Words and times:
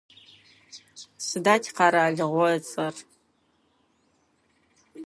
Сыда 1.25 1.55
тикъэралыгъо 1.61 2.27
ыцӏэр? 2.57 2.95